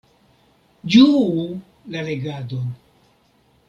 [0.95, 1.45] Ĝuu
[1.97, 2.77] la legadon!